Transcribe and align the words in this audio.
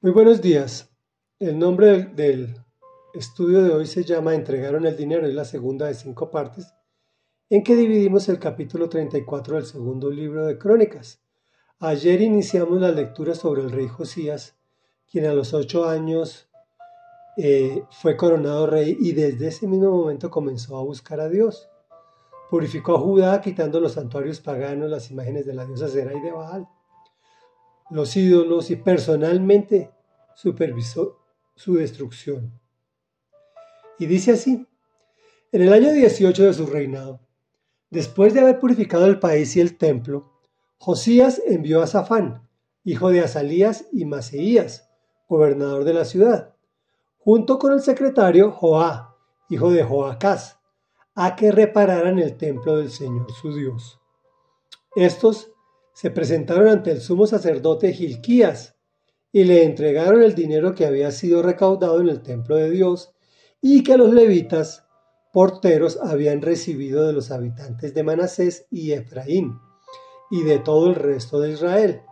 Muy 0.00 0.12
buenos 0.12 0.40
días. 0.40 0.92
El 1.40 1.58
nombre 1.58 2.04
del, 2.04 2.54
estudio 3.14 3.64
de 3.64 3.74
hoy 3.74 3.84
se 3.84 4.04
llama 4.04 4.32
Entregaron 4.32 4.86
el 4.86 4.96
dinero, 4.96 5.26
es 5.26 5.34
la 5.34 5.44
segunda 5.44 5.86
de 5.86 5.94
cinco 5.94 6.30
partes, 6.30 6.72
en 7.50 7.64
que 7.64 7.74
dividimos 7.74 8.28
el 8.28 8.38
capítulo 8.38 8.88
34 8.88 9.56
del 9.56 9.66
segundo 9.66 10.08
libro 10.08 10.46
de 10.46 10.56
Crónicas. 10.56 11.20
Ayer 11.80 12.20
iniciamos 12.20 12.80
la 12.80 12.92
lectura 12.92 13.34
sobre 13.34 13.62
el 13.62 13.72
rey 13.72 13.88
Josías, 13.88 14.56
quien 15.10 15.26
a 15.26 15.34
los 15.34 15.52
ocho 15.52 15.88
años 15.88 16.48
eh, 17.36 17.82
fue 17.90 18.16
coronado 18.16 18.68
rey 18.68 18.96
y 19.00 19.10
desde 19.10 19.48
ese 19.48 19.66
mismo 19.66 19.90
momento 19.90 20.30
comenzó 20.30 20.78
a 20.78 20.84
buscar 20.84 21.18
a 21.18 21.28
Dios. 21.28 21.68
Purificó 22.48 22.94
a 22.94 23.00
Judá 23.00 23.40
quitando 23.40 23.80
los 23.80 23.94
santuarios 23.94 24.40
paganos, 24.40 24.88
las 24.88 25.10
imágenes 25.10 25.44
de 25.44 25.54
la 25.54 25.66
diosa 25.66 25.88
Sera 25.88 26.16
y 26.16 26.20
de 26.20 26.30
Baal 26.30 26.68
los 27.90 28.16
ídolos 28.16 28.70
y 28.70 28.76
personalmente 28.76 29.90
supervisó 30.34 31.18
su 31.54 31.74
destrucción. 31.74 32.58
Y 33.98 34.06
dice 34.06 34.32
así, 34.32 34.66
en 35.50 35.62
el 35.62 35.72
año 35.72 35.92
18 35.92 36.44
de 36.44 36.52
su 36.52 36.66
reinado, 36.66 37.20
después 37.90 38.34
de 38.34 38.40
haber 38.40 38.58
purificado 38.58 39.06
el 39.06 39.18
país 39.18 39.56
y 39.56 39.60
el 39.60 39.76
templo, 39.76 40.32
Josías 40.78 41.42
envió 41.46 41.82
a 41.82 41.86
Safán, 41.86 42.48
hijo 42.84 43.10
de 43.10 43.20
Asalías 43.20 43.86
y 43.92 44.04
Maseías, 44.04 44.88
gobernador 45.28 45.84
de 45.84 45.94
la 45.94 46.04
ciudad, 46.04 46.54
junto 47.18 47.58
con 47.58 47.72
el 47.72 47.80
secretario 47.80 48.52
Joá, 48.52 49.16
hijo 49.48 49.70
de 49.70 49.82
Joacás, 49.82 50.58
a 51.14 51.34
que 51.34 51.50
repararan 51.50 52.18
el 52.18 52.36
templo 52.36 52.76
del 52.76 52.90
Señor 52.90 53.32
su 53.32 53.52
Dios. 53.52 54.00
Estos 54.94 55.52
se 55.98 56.12
presentaron 56.12 56.68
ante 56.68 56.92
el 56.92 57.00
sumo 57.00 57.26
sacerdote 57.26 57.92
Gilquías 57.92 58.76
y 59.32 59.42
le 59.42 59.64
entregaron 59.64 60.22
el 60.22 60.36
dinero 60.36 60.72
que 60.72 60.86
había 60.86 61.10
sido 61.10 61.42
recaudado 61.42 62.00
en 62.00 62.08
el 62.08 62.22
templo 62.22 62.54
de 62.54 62.70
Dios 62.70 63.16
y 63.60 63.82
que 63.82 63.96
los 63.96 64.14
levitas 64.14 64.86
porteros 65.32 65.98
habían 66.00 66.40
recibido 66.40 67.04
de 67.04 67.12
los 67.12 67.32
habitantes 67.32 67.94
de 67.94 68.04
Manasés 68.04 68.68
y 68.70 68.92
Efraín 68.92 69.58
y 70.30 70.44
de 70.44 70.60
todo 70.60 70.90
el 70.90 70.94
resto 70.94 71.40
de 71.40 71.50
Israel, 71.50 72.02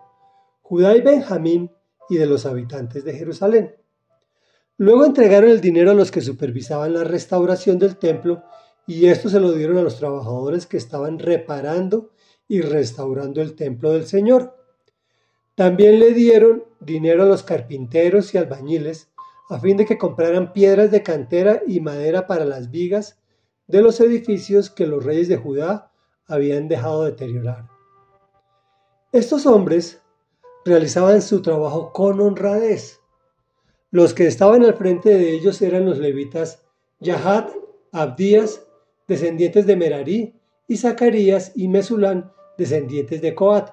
Judá 0.63 0.97
y 0.97 1.03
Benjamín 1.03 1.71
y 2.11 2.17
de 2.17 2.27
los 2.27 2.45
habitantes 2.45 3.05
de 3.05 3.13
Jerusalén. 3.13 3.77
Luego 4.79 5.05
entregaron 5.05 5.49
el 5.49 5.61
dinero 5.61 5.93
a 5.93 5.95
los 5.95 6.11
que 6.11 6.23
supervisaban 6.23 6.93
la 6.93 7.05
restauración 7.05 7.79
del 7.79 7.99
templo 7.99 8.43
y 8.85 9.07
esto 9.07 9.29
se 9.29 9.39
lo 9.39 9.53
dieron 9.53 9.79
a 9.79 9.83
los 9.83 9.97
trabajadores 9.97 10.67
que 10.67 10.77
estaban 10.77 11.21
reparando 11.21 12.11
y 12.49 12.61
restaurando 12.61 13.43
el 13.43 13.55
templo 13.55 13.93
del 13.93 14.07
Señor. 14.07 14.57
También 15.55 15.99
le 15.99 16.13
dieron 16.13 16.65
dinero 16.81 17.23
a 17.23 17.27
los 17.27 17.43
carpinteros 17.43 18.35
y 18.35 18.39
albañiles 18.39 19.09
a 19.49 19.61
fin 19.61 19.77
de 19.77 19.87
que 19.87 19.99
compraran 19.99 20.53
piedras 20.53 20.91
de 20.91 21.03
cantera 21.03 21.63
y 21.67 21.81
madera 21.81 22.27
para 22.27 22.45
las 22.45 22.71
vigas 22.71 23.19
de 23.67 23.83
los 23.83 24.01
edificios 24.01 24.71
que 24.71 24.87
los 24.87 25.05
reyes 25.05 25.29
de 25.29 25.37
Judá 25.37 25.93
habían 26.27 26.69
dejado 26.69 27.05
deteriorar. 27.05 27.69
Estos 29.13 29.47
hombres 29.47 30.03
realizaban 30.65 31.23
su 31.23 31.43
trabajo 31.43 31.93
con 31.93 32.21
honradez. 32.21 33.01
Los 33.91 34.15
que 34.15 34.27
estaban 34.27 34.65
al 34.65 34.75
frente 34.75 35.11
de 35.11 35.33
ellos 35.33 35.63
eran 35.63 35.87
los 35.87 35.99
levitas 35.99 36.65
Yahat, 37.01 37.51
Abdías, 37.93 38.67
descendientes 39.07 39.67
de 39.67 39.77
Merarí, 39.77 40.35
y 40.69 40.77
Zacarías 40.77 41.53
y 41.55 41.69
Mesulán, 41.69 42.33
descendientes 42.59 43.21
de 43.23 43.35
Coat. 43.35 43.71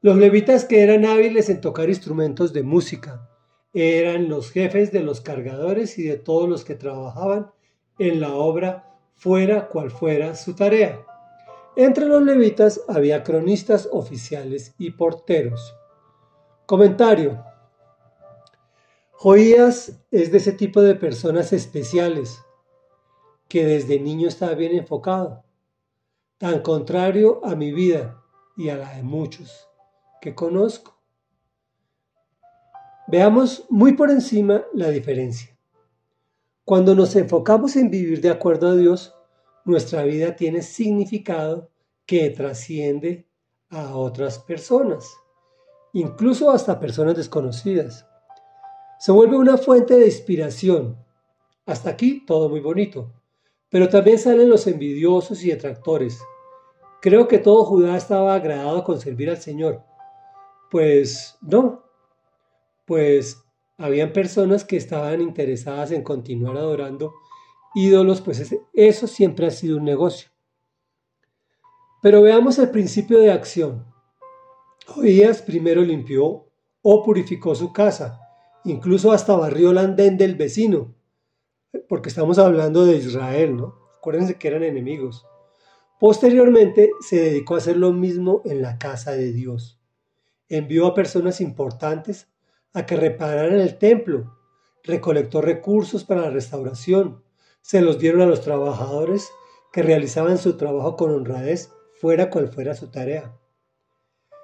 Los 0.00 0.16
levitas 0.16 0.64
que 0.64 0.82
eran 0.82 1.04
hábiles 1.04 1.48
en 1.48 1.60
tocar 1.60 1.88
instrumentos 1.88 2.52
de 2.52 2.62
música 2.62 3.28
eran 3.74 4.28
los 4.28 4.50
jefes 4.50 4.92
de 4.92 5.00
los 5.00 5.20
cargadores 5.20 5.98
y 5.98 6.04
de 6.04 6.16
todos 6.16 6.48
los 6.48 6.64
que 6.64 6.74
trabajaban 6.74 7.50
en 7.98 8.20
la 8.20 8.34
obra 8.34 8.96
fuera 9.14 9.68
cual 9.68 9.90
fuera 9.90 10.34
su 10.34 10.54
tarea. 10.54 11.04
Entre 11.76 12.06
los 12.06 12.22
levitas 12.22 12.80
había 12.88 13.22
cronistas 13.22 13.88
oficiales 13.92 14.74
y 14.78 14.92
porteros. 14.92 15.74
Comentario. 16.66 17.44
Joías 19.12 20.00
es 20.10 20.30
de 20.30 20.38
ese 20.38 20.52
tipo 20.52 20.80
de 20.80 20.94
personas 20.94 21.52
especiales 21.52 22.40
que 23.48 23.64
desde 23.64 23.98
niño 23.98 24.28
está 24.28 24.54
bien 24.54 24.76
enfocado 24.76 25.44
tan 26.38 26.60
contrario 26.60 27.40
a 27.44 27.56
mi 27.56 27.72
vida 27.72 28.22
y 28.56 28.68
a 28.68 28.76
la 28.76 28.94
de 28.94 29.02
muchos 29.02 29.68
que 30.20 30.34
conozco. 30.34 30.96
Veamos 33.08 33.64
muy 33.68 33.94
por 33.94 34.10
encima 34.10 34.64
la 34.72 34.88
diferencia. 34.90 35.56
Cuando 36.64 36.94
nos 36.94 37.16
enfocamos 37.16 37.74
en 37.76 37.90
vivir 37.90 38.20
de 38.20 38.30
acuerdo 38.30 38.68
a 38.68 38.76
Dios, 38.76 39.14
nuestra 39.64 40.02
vida 40.04 40.36
tiene 40.36 40.62
significado 40.62 41.70
que 42.06 42.30
trasciende 42.30 43.26
a 43.70 43.96
otras 43.96 44.38
personas, 44.38 45.10
incluso 45.92 46.50
hasta 46.50 46.78
personas 46.78 47.16
desconocidas. 47.16 48.06
Se 48.98 49.12
vuelve 49.12 49.36
una 49.36 49.56
fuente 49.56 49.94
de 49.94 50.06
inspiración. 50.06 50.96
Hasta 51.66 51.90
aquí 51.90 52.24
todo 52.26 52.48
muy 52.48 52.60
bonito. 52.60 53.12
Pero 53.70 53.88
también 53.88 54.18
salen 54.18 54.48
los 54.48 54.66
envidiosos 54.66 55.44
y 55.44 55.50
detractores. 55.50 56.20
Creo 57.00 57.28
que 57.28 57.38
todo 57.38 57.64
Judá 57.64 57.96
estaba 57.96 58.34
agradado 58.34 58.82
con 58.84 59.00
servir 59.00 59.30
al 59.30 59.38
Señor. 59.38 59.82
Pues 60.70 61.36
no, 61.40 61.84
pues 62.84 63.42
habían 63.76 64.12
personas 64.12 64.64
que 64.64 64.76
estaban 64.76 65.20
interesadas 65.20 65.92
en 65.92 66.02
continuar 66.02 66.56
adorando 66.56 67.12
ídolos, 67.74 68.20
pues 68.20 68.54
eso 68.72 69.06
siempre 69.06 69.46
ha 69.46 69.50
sido 69.50 69.76
un 69.76 69.84
negocio. 69.84 70.30
Pero 72.02 72.22
veamos 72.22 72.58
el 72.58 72.70
principio 72.70 73.18
de 73.18 73.30
acción. 73.30 73.86
Oías 74.96 75.42
primero 75.42 75.82
limpió 75.82 76.46
o 76.82 77.04
purificó 77.04 77.54
su 77.54 77.72
casa, 77.72 78.20
incluso 78.64 79.12
hasta 79.12 79.36
barrió 79.36 79.70
el 79.70 79.78
andén 79.78 80.16
del 80.16 80.34
vecino, 80.34 80.94
porque 81.88 82.08
estamos 82.08 82.38
hablando 82.38 82.84
de 82.84 82.96
Israel, 82.96 83.56
¿no? 83.56 83.74
Acuérdense 83.98 84.36
que 84.36 84.48
eran 84.48 84.62
enemigos. 84.62 85.26
Posteriormente 86.00 86.92
se 87.00 87.16
dedicó 87.16 87.54
a 87.54 87.58
hacer 87.58 87.76
lo 87.76 87.92
mismo 87.92 88.42
en 88.44 88.62
la 88.62 88.78
casa 88.78 89.12
de 89.12 89.32
Dios. 89.32 89.80
Envió 90.48 90.86
a 90.86 90.94
personas 90.94 91.40
importantes 91.40 92.28
a 92.72 92.86
que 92.86 92.96
repararan 92.96 93.58
el 93.58 93.76
templo, 93.78 94.36
recolectó 94.84 95.40
recursos 95.42 96.04
para 96.04 96.22
la 96.22 96.30
restauración, 96.30 97.22
se 97.60 97.80
los 97.80 97.98
dieron 97.98 98.22
a 98.22 98.26
los 98.26 98.40
trabajadores 98.40 99.28
que 99.72 99.82
realizaban 99.82 100.38
su 100.38 100.56
trabajo 100.56 100.96
con 100.96 101.10
honradez, 101.10 101.70
fuera 102.00 102.30
cual 102.30 102.48
fuera 102.48 102.74
su 102.74 102.90
tarea. 102.90 103.36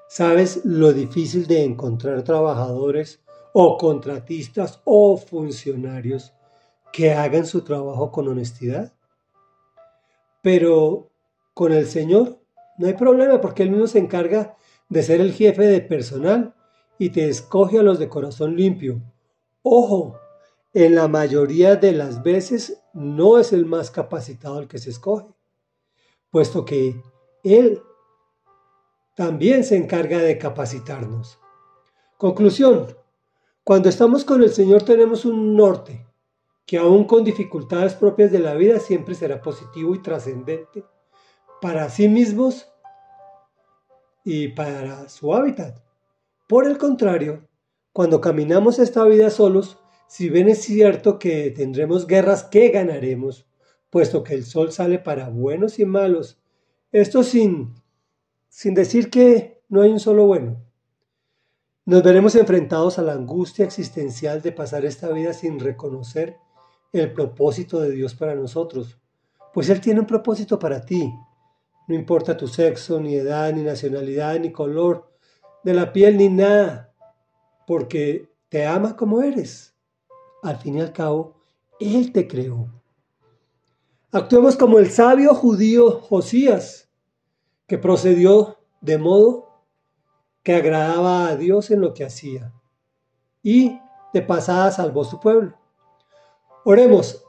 ¿Sabes 0.09 0.65
lo 0.65 0.93
difícil 0.93 1.47
de 1.47 1.65
encontrar 1.65 2.23
trabajadores 2.25 3.23
o 3.53 3.79
contratistas 3.79 4.83
o 4.85 5.17
funcionarios 5.17 6.34
que 6.95 7.13
hagan 7.13 7.45
su 7.45 7.63
trabajo 7.65 8.13
con 8.13 8.29
honestidad. 8.29 8.93
Pero 10.43 11.11
con 11.53 11.73
el 11.73 11.89
Señor 11.89 12.39
no 12.79 12.87
hay 12.87 12.95
problema 12.95 13.41
porque 13.41 13.65
Él 13.65 13.73
mismo 13.73 13.89
se 13.89 13.99
encarga 13.99 14.57
de 14.89 15.03
ser 15.03 15.21
el 15.21 15.33
jefe 15.33 15.63
de 15.63 15.81
personal 15.81 16.55
y 16.97 17.11
te 17.11 17.29
escoge 17.29 17.81
a 17.81 17.83
los 17.83 17.99
de 17.99 18.09
corazón 18.09 18.55
limpio. 18.55 19.03
Ojo, 19.65 20.21
en 20.73 20.95
la 20.95 21.09
mayoría 21.09 21.75
de 21.75 21.91
las 21.91 22.23
veces 22.23 22.81
no 22.93 23.41
es 23.41 23.53
el 23.53 23.67
más 23.67 23.91
capacitado 23.91 24.61
el 24.61 24.69
que 24.69 24.79
se 24.79 24.91
escoge, 24.91 25.27
puesto 26.31 26.65
que 26.65 27.03
Él 27.43 27.83
también 29.17 29.65
se 29.65 29.75
encarga 29.75 30.19
de 30.19 30.39
capacitarnos. 30.39 31.41
Conclusión, 32.19 32.87
cuando 33.65 33.89
estamos 33.89 34.25
con 34.25 34.45
el 34.45 34.51
Señor 34.51 34.85
tenemos 34.85 35.25
un 35.25 35.57
norte, 35.57 36.07
que 36.67 36.79
aún 36.79 37.05
con 37.05 37.25
dificultades 37.25 37.95
propias 37.95 38.33
de 38.33 38.39
la 38.39 38.55
vida 38.55 38.81
siempre 38.81 39.15
será 39.15 39.41
positivo 39.43 39.95
y 39.95 40.03
trascendente 40.03 40.85
para 41.61 41.89
sí 41.89 42.09
mismos 42.09 42.69
y 44.25 44.49
para 44.49 45.09
su 45.09 45.35
hábitat. 45.35 45.79
Por 46.49 46.67
el 46.67 46.79
contrario, 46.79 47.47
cuando 47.93 48.21
caminamos 48.21 48.79
esta 48.79 49.05
vida 49.05 49.31
solos, 49.31 49.79
si 50.09 50.29
bien 50.29 50.49
es 50.49 50.63
cierto 50.63 51.19
que 51.19 51.51
tendremos 51.51 52.07
guerras 52.07 52.45
que 52.45 52.69
ganaremos, 52.69 53.47
puesto 53.91 54.25
que 54.25 54.35
el 54.35 54.45
sol 54.45 54.73
sale 54.73 54.99
para 54.99 55.29
buenos 55.29 55.79
y 55.79 55.85
malos, 55.85 56.41
esto 56.93 57.23
sin, 57.23 57.75
sin 58.49 58.75
decir 58.75 59.11
que 59.11 59.63
no 59.69 59.83
hay 59.83 59.91
un 59.91 60.01
solo 60.01 60.27
bueno. 60.27 60.63
Nos 61.87 62.03
veremos 62.03 62.35
enfrentados 62.35 62.99
a 62.99 63.03
la 63.03 63.13
angustia 63.13 63.65
existencial 63.65 64.41
de 64.41 64.53
pasar 64.53 64.85
esta 64.85 65.11
vida 65.11 65.33
sin 65.33 65.61
reconocer 65.61 66.39
el 67.01 67.13
propósito 67.13 67.81
de 67.81 67.91
Dios 67.91 68.15
para 68.15 68.35
nosotros, 68.35 68.99
pues 69.53 69.69
Él 69.69 69.81
tiene 69.81 70.01
un 70.01 70.07
propósito 70.07 70.59
para 70.59 70.85
ti. 70.85 71.13
No 71.87 71.95
importa 71.95 72.37
tu 72.37 72.49
sexo, 72.49 73.01
ni 73.01 73.15
edad, 73.15 73.53
ni 73.53 73.63
nacionalidad, 73.63 74.39
ni 74.39 74.53
color 74.53 75.11
de 75.63 75.75
la 75.75 75.93
piel, 75.93 76.17
ni 76.17 76.29
nada, 76.29 76.95
porque 77.67 78.33
te 78.49 78.67
ama 78.67 78.97
como 78.97 79.23
eres. 79.23 79.75
Al 80.43 80.57
fin 80.57 80.77
y 80.77 80.81
al 80.81 80.93
cabo, 80.93 81.41
Él 81.81 82.13
te 82.13 82.29
creó. 82.29 82.69
Actuemos 84.13 84.57
como 84.57 84.79
el 84.79 84.91
sabio 84.91 85.35
judío 85.35 86.01
Josías, 86.01 86.89
que 87.67 87.79
procedió 87.79 88.59
de 88.81 88.99
modo 88.99 89.63
que 90.43 90.55
agradaba 90.55 91.29
a 91.29 91.37
Dios 91.37 91.71
en 91.71 91.81
lo 91.81 91.95
que 91.95 92.05
hacía 92.05 92.53
y 93.43 93.81
de 94.13 94.23
pasada 94.23 94.71
salvó 94.71 95.05
su 95.05 95.19
pueblo. 95.21 95.57
Oremos, 96.67 97.23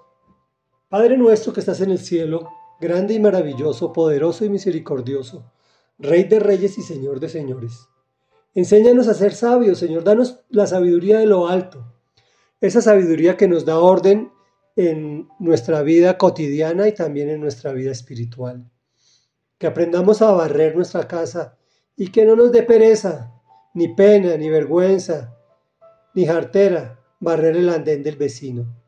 Padre 0.87 1.17
nuestro 1.17 1.51
que 1.51 1.59
estás 1.59 1.81
en 1.81 1.91
el 1.91 1.99
cielo, 1.99 2.47
grande 2.79 3.15
y 3.15 3.19
maravilloso, 3.19 3.91
poderoso 3.91 4.45
y 4.45 4.49
misericordioso, 4.49 5.51
Rey 5.99 6.23
de 6.23 6.39
reyes 6.39 6.77
y 6.77 6.81
Señor 6.81 7.19
de 7.19 7.27
señores. 7.27 7.89
Enséñanos 8.53 9.09
a 9.09 9.13
ser 9.13 9.33
sabios, 9.33 9.77
Señor, 9.77 10.05
danos 10.05 10.39
la 10.47 10.67
sabiduría 10.67 11.19
de 11.19 11.25
lo 11.25 11.49
alto, 11.49 11.85
esa 12.61 12.79
sabiduría 12.79 13.35
que 13.35 13.49
nos 13.49 13.65
da 13.65 13.77
orden 13.77 14.31
en 14.77 15.27
nuestra 15.39 15.81
vida 15.81 16.17
cotidiana 16.17 16.87
y 16.87 16.93
también 16.93 17.29
en 17.29 17.41
nuestra 17.41 17.73
vida 17.73 17.91
espiritual. 17.91 18.71
Que 19.57 19.67
aprendamos 19.67 20.21
a 20.21 20.31
barrer 20.31 20.77
nuestra 20.77 21.09
casa 21.09 21.57
y 21.97 22.07
que 22.07 22.23
no 22.23 22.37
nos 22.37 22.53
dé 22.53 22.63
pereza, 22.63 23.33
ni 23.73 23.89
pena, 23.89 24.37
ni 24.37 24.49
vergüenza, 24.49 25.37
ni 26.13 26.25
jartera 26.25 27.01
barrer 27.19 27.57
el 27.57 27.67
andén 27.67 28.01
del 28.01 28.15
vecino, 28.15 28.84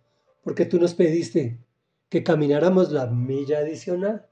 porque 0.48 0.66
tú 0.66 0.80
nos 0.80 0.94
pediste 0.94 1.60
que 2.08 2.24
camináramos 2.24 2.90
la 2.94 3.08
milla 3.08 3.58
adicional. 3.58 4.30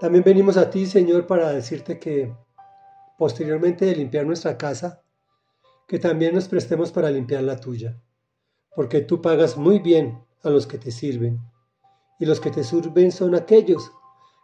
También 0.00 0.24
venimos 0.24 0.56
a 0.56 0.70
ti, 0.70 0.86
Señor, 0.86 1.26
para 1.26 1.52
decirte 1.52 1.98
que 1.98 2.34
posteriormente 3.18 3.84
de 3.84 3.94
limpiar 3.94 4.24
nuestra 4.24 4.56
casa, 4.56 5.02
que 5.86 5.98
también 5.98 6.34
nos 6.34 6.48
prestemos 6.48 6.92
para 6.92 7.10
limpiar 7.10 7.42
la 7.42 7.60
tuya, 7.60 8.00
porque 8.74 9.02
tú 9.02 9.20
pagas 9.20 9.58
muy 9.58 9.80
bien 9.80 10.24
a 10.42 10.48
los 10.48 10.66
que 10.66 10.78
te 10.78 10.90
sirven. 10.90 11.40
Y 12.18 12.24
los 12.24 12.40
que 12.40 12.50
te 12.50 12.64
sirven 12.64 13.12
son 13.12 13.34
aquellos 13.34 13.92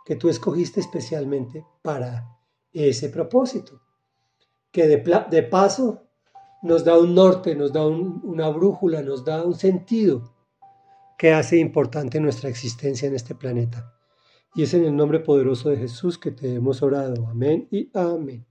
que 0.05 0.17
tú 0.17 0.29
escogiste 0.29 0.81
especialmente 0.81 1.65
para 1.81 2.29
ese 2.75 3.09
propósito. 3.09 3.81
Que 4.71 4.87
de, 4.87 5.25
de 5.31 5.43
paso 5.45 6.03
nos 6.61 6.85
da 6.85 6.99
un 6.99 7.15
norte, 7.15 7.55
nos 7.55 7.73
da 7.73 7.87
una 7.87 8.51
brújula, 8.51 9.01
nos 9.01 9.25
da 9.25 9.47
un 9.47 9.55
sentido 9.55 10.31
que 11.23 11.33
hace 11.33 11.57
importante 11.57 12.19
nuestra 12.19 12.51
existencia 12.51 13.07
en 13.07 13.15
este 13.15 13.37
planeta. 13.37 13.95
Y 14.57 14.65
es 14.65 14.75
en 14.75 14.83
el 14.85 14.97
nombre 14.97 15.21
poderoso 15.21 15.71
de 15.71 15.77
Jesús 15.77 16.19
que 16.19 16.33
te 16.33 16.53
hemos 16.53 16.83
orado. 16.83 17.29
Amén 17.29 17.69
y 17.71 17.93
amén. 17.95 18.45